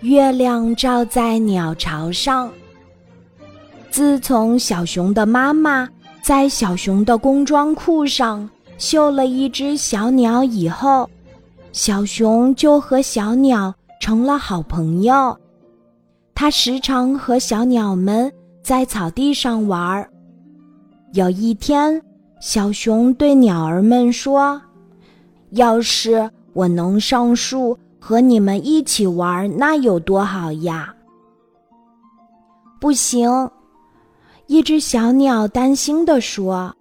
[0.00, 2.50] 月亮照在鸟巢上。
[3.90, 5.88] 自从小熊的妈妈
[6.22, 8.48] 在小熊的工装裤上
[8.78, 11.08] 绣了一只小鸟以后，
[11.72, 15.38] 小熊就和小鸟成了好朋友。
[16.34, 20.08] 它时常和小鸟们在草地上玩儿。
[21.12, 22.02] 有一天，
[22.40, 24.60] 小熊对鸟儿们说
[25.52, 30.92] ：“要是我能上树和你们一起玩，那有多好呀！”
[32.80, 33.30] 不行，
[34.48, 36.74] 一只小鸟担心地说：“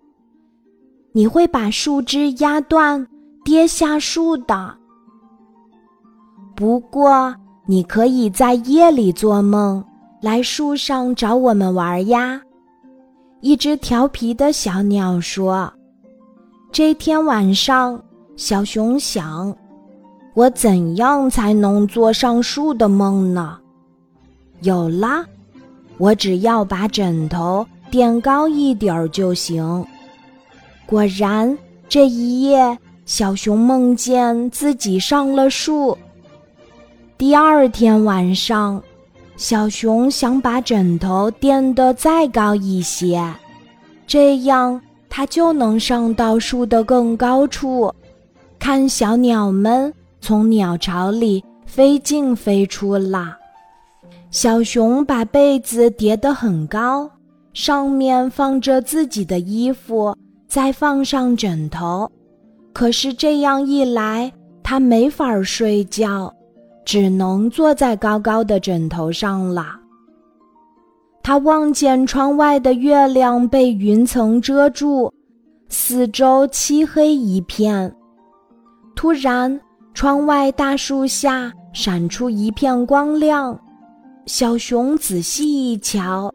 [1.13, 3.07] 你会把树枝压断，
[3.45, 4.75] 跌下树的。”
[6.57, 7.35] 不过，
[7.67, 9.83] 你可以在夜里做梦，
[10.23, 12.41] 来树上找我们玩呀。
[13.41, 15.71] 一只调皮的小鸟说
[16.71, 18.01] ：“这天晚上，
[18.35, 19.55] 小熊想，
[20.33, 23.57] 我怎样才能做上树的梦呢？
[24.61, 25.25] 有啦，
[25.97, 29.85] 我只要把枕头垫高一点儿就行。”
[30.85, 31.57] 果然，
[31.89, 35.97] 这一夜，小熊梦见自己上了树。
[37.17, 38.81] 第二天晚上，
[39.37, 43.23] 小熊想把枕头垫得再高一些，
[44.05, 47.93] 这样它就能上到树的更高处，
[48.59, 53.37] 看小鸟们从鸟巢里飞进飞出啦。
[54.29, 57.09] 小熊把被子叠得很高，
[57.53, 60.15] 上面放着自己的衣服，
[60.47, 62.09] 再放上枕头。
[62.71, 64.31] 可是这样一来，
[64.63, 66.33] 它没法睡觉。
[66.83, 69.79] 只能坐在高高的枕头上了。
[71.21, 75.13] 他望见窗外的月亮被云层遮住，
[75.69, 77.95] 四周漆黑一片。
[78.95, 79.61] 突然，
[79.93, 83.57] 窗外大树下闪出一片光亮。
[84.25, 86.33] 小熊仔细一瞧，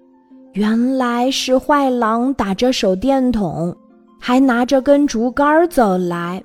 [0.52, 3.74] 原来是坏狼打着手电筒，
[4.20, 6.42] 还拿着根竹竿走来。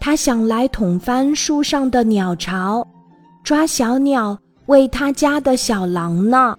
[0.00, 2.86] 他想来捅翻树上的鸟巢。
[3.44, 6.56] 抓小鸟喂他家的小狼呢。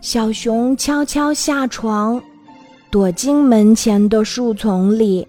[0.00, 2.20] 小熊悄悄下床，
[2.90, 5.26] 躲进门前的树丛里，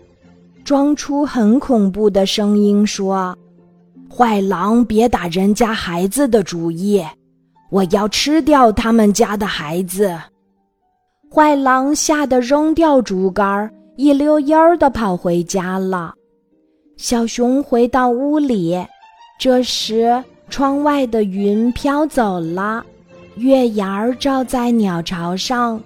[0.70, 3.36] 装出很恐怖的声音说
[4.08, 7.04] ：“坏狼，别打人家孩子的主意，
[7.72, 10.16] 我要吃掉他们家的孩子。”
[11.34, 16.14] 坏狼吓得扔掉竹竿，一溜烟儿的跑回家了。
[16.98, 18.78] 小熊回到屋里。
[19.40, 22.86] 这时，窗外的云飘走了，
[23.38, 25.82] 月牙儿照在鸟巢上，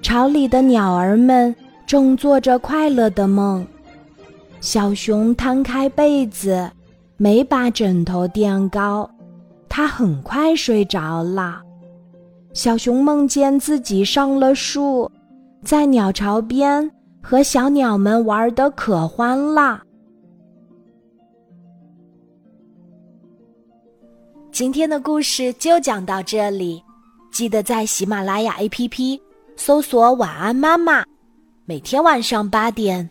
[0.00, 1.52] 巢里的鸟儿们
[1.88, 3.66] 正做着快乐的梦。
[4.62, 6.70] 小熊摊开被子，
[7.16, 9.10] 没把枕头垫高，
[9.68, 11.60] 它很快睡着了。
[12.52, 15.10] 小熊梦见自己上了树，
[15.64, 16.88] 在鸟巢边
[17.20, 19.82] 和小鸟们玩得可欢啦。
[24.52, 26.80] 今天的故事就讲到这里，
[27.32, 29.20] 记得在喜马拉雅 APP
[29.56, 31.02] 搜索“晚安妈妈”，
[31.66, 33.10] 每天晚上八点，